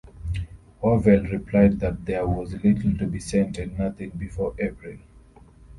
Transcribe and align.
Wavell 0.81 1.31
replied 1.31 1.79
that 1.81 2.05
there 2.07 2.25
was 2.25 2.53
little 2.63 2.97
to 2.97 3.05
be 3.05 3.19
sent 3.19 3.59
and 3.59 3.77
nothing 3.77 4.09
before 4.17 4.55
April. 4.57 4.97